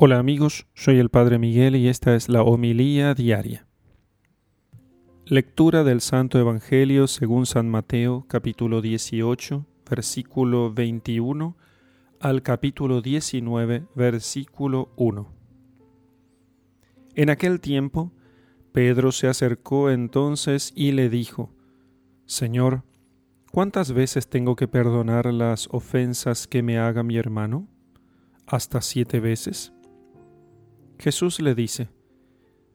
[0.00, 3.66] Hola amigos, soy el Padre Miguel y esta es la homilía diaria.
[5.26, 11.56] Lectura del Santo Evangelio según San Mateo capítulo 18 versículo 21
[12.20, 15.34] al capítulo 19 versículo 1.
[17.16, 18.12] En aquel tiempo,
[18.70, 21.50] Pedro se acercó entonces y le dijo,
[22.24, 22.84] Señor,
[23.50, 27.66] ¿cuántas veces tengo que perdonar las ofensas que me haga mi hermano?
[28.46, 29.72] ¿Hasta siete veces?
[30.98, 31.88] Jesús le dice,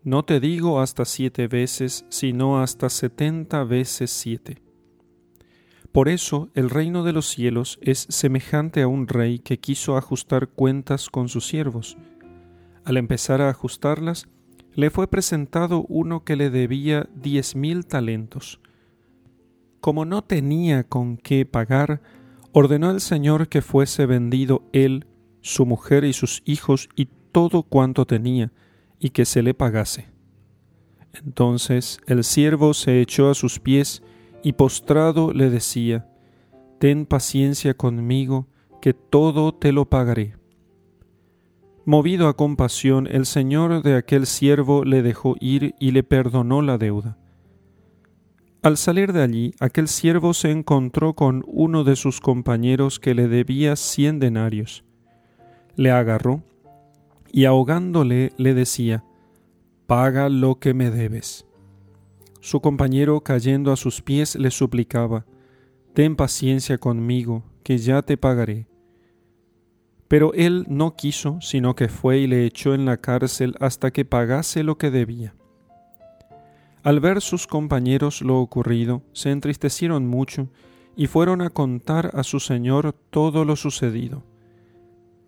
[0.03, 4.61] No te digo hasta siete veces, sino hasta setenta veces siete.
[5.91, 10.47] Por eso el reino de los cielos es semejante a un rey que quiso ajustar
[10.47, 11.97] cuentas con sus siervos.
[12.83, 14.27] Al empezar a ajustarlas,
[14.73, 18.59] le fue presentado uno que le debía diez mil talentos.
[19.81, 22.01] Como no tenía con qué pagar,
[22.53, 25.05] ordenó el Señor que fuese vendido él,
[25.41, 28.53] su mujer y sus hijos y todo cuanto tenía
[28.99, 30.07] y que se le pagase.
[31.13, 34.01] Entonces el siervo se echó a sus pies
[34.41, 36.07] y postrado le decía,
[36.79, 38.47] Ten paciencia conmigo,
[38.81, 40.35] que todo te lo pagaré.
[41.85, 46.77] Movido a compasión, el señor de aquel siervo le dejó ir y le perdonó la
[46.77, 47.17] deuda.
[48.61, 53.27] Al salir de allí, aquel siervo se encontró con uno de sus compañeros que le
[53.27, 54.85] debía cien denarios.
[55.75, 56.43] Le agarró
[57.33, 59.03] y ahogándole le decía,
[59.87, 61.45] Paga lo que me debes.
[62.39, 65.25] Su compañero cayendo a sus pies le suplicaba,
[65.93, 68.67] Ten paciencia conmigo, que ya te pagaré.
[70.07, 74.05] Pero él no quiso, sino que fue y le echó en la cárcel hasta que
[74.05, 75.33] pagase lo que debía.
[76.83, 80.49] Al ver sus compañeros lo ocurrido, se entristecieron mucho
[80.95, 84.23] y fueron a contar a su señor todo lo sucedido.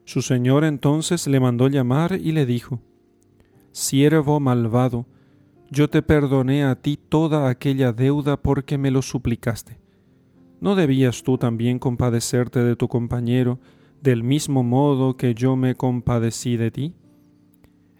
[0.06, 2.80] Su señor entonces le mandó llamar y le dijo,
[3.72, 5.08] Siervo malvado,
[5.70, 9.80] yo te perdoné a ti toda aquella deuda porque me lo suplicaste.
[10.62, 13.60] ¿No debías tú también compadecerte de tu compañero
[14.02, 16.96] del mismo modo que yo me compadecí de ti?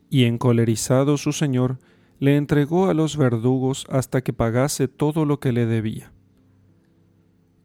[0.10, 1.80] Y encolerizado su señor,
[2.20, 6.14] le entregó a los verdugos hasta que pagase todo lo que le debía.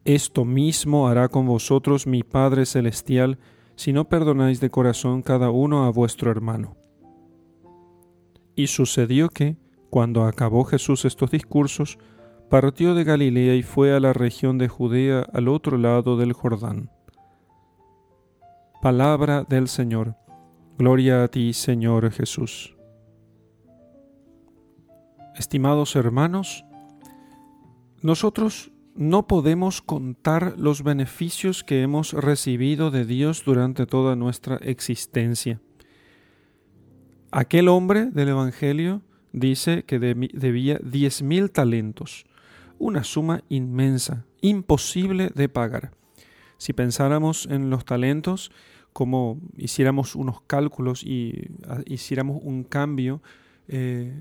[0.04, 3.38] Esto mismo hará con vosotros mi Padre Celestial,
[3.80, 6.76] si no perdonáis de corazón cada uno a vuestro hermano.
[8.54, 9.56] Y sucedió que,
[9.88, 11.98] cuando acabó Jesús estos discursos,
[12.50, 16.90] partió de Galilea y fue a la región de Judea al otro lado del Jordán.
[18.82, 20.14] Palabra del Señor.
[20.76, 22.76] Gloria a ti, Señor Jesús.
[25.36, 26.66] Estimados hermanos,
[28.02, 35.60] nosotros no podemos contar los beneficios que hemos recibido de Dios durante toda nuestra existencia.
[37.30, 39.02] Aquel hombre del Evangelio
[39.32, 42.24] dice que debía diez mil talentos,
[42.78, 45.92] una suma inmensa, imposible de pagar.
[46.58, 48.50] Si pensáramos en los talentos,
[48.92, 53.22] como hiciéramos unos cálculos y ah, hiciéramos un cambio,
[53.68, 54.12] eh,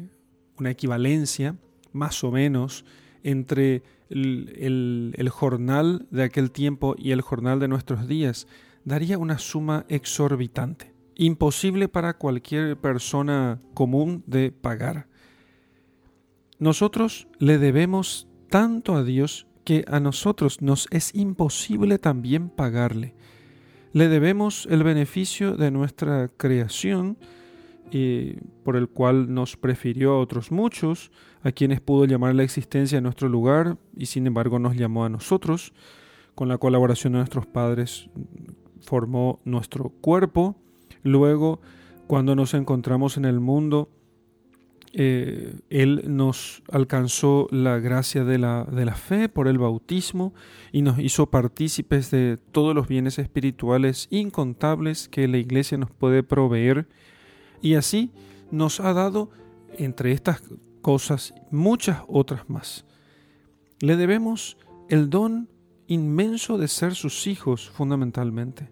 [0.57, 1.55] una equivalencia,
[1.91, 2.85] más o menos,
[3.23, 8.47] entre el, jornal de aquel tiempo y el jornal de nuestros días,
[8.85, 15.07] daría una suma exorbitante, imposible para cualquier persona común de pagar.
[16.57, 23.13] Nosotros le debemos tanto a Dios que a nosotros nos es imposible también pagarle.
[23.93, 27.17] Le debemos el beneficio de nuestra creación,
[27.91, 31.11] y por el cual nos prefirió a otros muchos,
[31.41, 35.09] a quienes pudo llamar la existencia en nuestro lugar y sin embargo nos llamó a
[35.09, 35.73] nosotros.
[36.35, 38.09] Con la colaboración de nuestros padres
[38.81, 40.55] formó nuestro cuerpo.
[41.03, 41.59] Luego,
[42.07, 43.89] cuando nos encontramos en el mundo,
[44.93, 50.33] eh, Él nos alcanzó la gracia de la, de la fe por el bautismo
[50.71, 56.23] y nos hizo partícipes de todos los bienes espirituales incontables que la Iglesia nos puede
[56.23, 56.87] proveer
[57.61, 58.11] y así
[58.51, 59.29] nos ha dado,
[59.77, 60.41] entre estas
[60.81, 62.85] cosas, muchas otras más.
[63.79, 64.57] Le debemos
[64.89, 65.49] el don
[65.87, 68.69] inmenso de ser sus hijos fundamentalmente.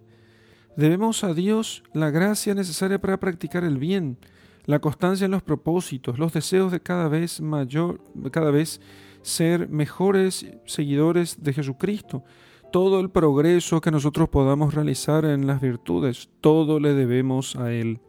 [0.75, 4.17] Debemos a Dios la gracia necesaria para practicar el bien,
[4.65, 8.01] la constancia en los propósitos, los deseos de cada vez mayor,
[8.31, 8.81] cada vez
[9.21, 12.23] ser mejores seguidores de Jesucristo,
[12.71, 18.01] todo el progreso que nosotros podamos realizar en las virtudes, todo le debemos a Él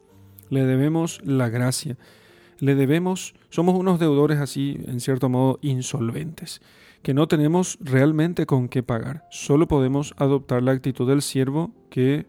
[0.51, 1.97] le debemos la gracia,
[2.59, 6.61] le debemos, somos unos deudores así, en cierto modo, insolventes,
[7.03, 9.27] que no tenemos realmente con qué pagar.
[9.31, 12.27] Solo podemos adoptar la actitud del siervo que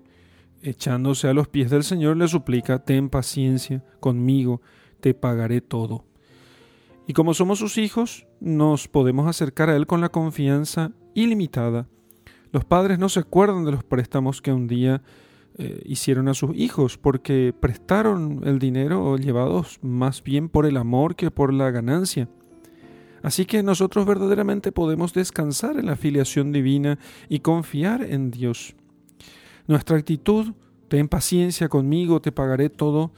[0.61, 4.61] echándose a los pies del Señor, le suplica, ten paciencia conmigo,
[4.99, 6.05] te pagaré todo.
[7.07, 11.87] Y como somos sus hijos, nos podemos acercar a Él con la confianza ilimitada.
[12.51, 15.01] Los padres no se acuerdan de los préstamos que un día
[15.61, 21.17] eh, hicieron a sus hijos, porque prestaron el dinero llevados más bien por el amor
[21.17, 22.29] que por la ganancia.
[23.21, 26.97] Así que nosotros verdaderamente podemos descansar en la filiación divina
[27.27, 28.73] y confiar en Dios.
[29.67, 30.53] Nuestra actitud,
[30.87, 33.11] ten paciencia conmigo, te pagaré todo,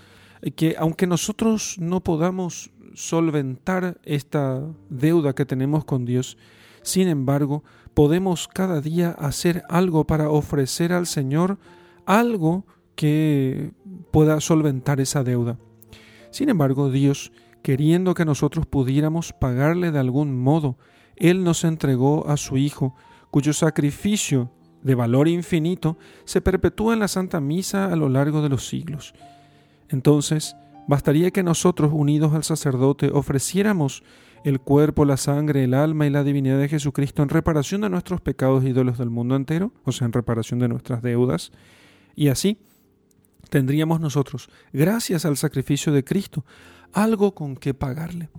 [0.55, 6.39] que aunque nosotros no podamos solventar esta deuda que tenemos con Dios,
[6.81, 7.63] sin embargo,
[7.93, 11.59] podemos cada día hacer algo para ofrecer al Señor
[12.19, 12.65] algo
[12.95, 13.71] que
[14.11, 15.57] pueda solventar esa deuda.
[16.29, 17.31] Sin embargo, Dios,
[17.61, 20.77] queriendo que nosotros pudiéramos pagarle de algún modo,
[21.15, 22.95] Él nos entregó a su Hijo,
[23.29, 28.49] cuyo sacrificio de valor infinito, se perpetúa en la Santa Misa a lo largo de
[28.49, 29.13] los siglos.
[29.87, 30.55] Entonces,
[30.87, 34.03] bastaría que nosotros, unidos al sacerdote, ofreciéramos
[34.43, 38.19] el cuerpo, la sangre, el alma y la divinidad de Jesucristo en reparación de nuestros
[38.19, 41.51] pecados ídolos del mundo entero, o sea, en reparación de nuestras deudas,
[42.15, 42.57] y así
[43.49, 46.45] tendríamos nosotros, gracias al sacrificio de Cristo,
[46.93, 48.29] algo con que pagarle.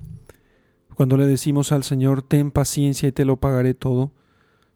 [0.95, 4.13] Cuando le decimos al Señor, ten paciencia y te lo pagaré todo,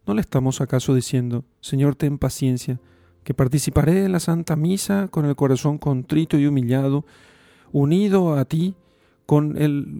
[0.06, 2.80] ¿No le estamos acaso diciendo, Señor, ten paciencia,
[3.24, 7.04] que participaré en la Santa Misa con el corazón contrito y humillado,
[7.72, 8.76] unido a ti,
[9.26, 9.56] con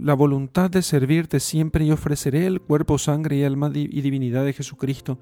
[0.07, 4.53] la voluntad de servirte siempre y ofreceré el cuerpo, sangre y alma y divinidad de
[4.53, 5.19] Jesucristo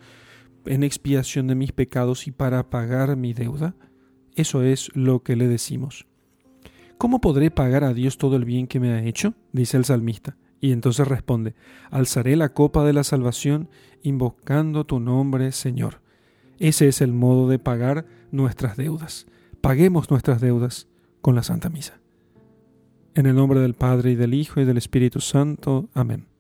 [0.67, 3.75] en expiación de mis pecados y para pagar mi deuda?
[4.35, 6.07] Eso es lo que le decimos.
[6.99, 9.35] ¿Cómo podré pagar a Dios todo el bien que me ha hecho?
[9.53, 10.37] dice el salmista.
[10.61, 11.55] Y entonces responde,
[11.91, 13.69] alzaré la copa de la salvación
[14.03, 16.01] invocando tu nombre, Señor.
[16.59, 19.27] Ese es el modo de pagar nuestras deudas.
[19.61, 20.89] Paguemos nuestras deudas
[21.21, 22.01] con la Santa Misa.
[23.15, 25.89] En el nombre del Padre y del Hijo y del Espíritu Santo.
[25.95, 26.34] Amén.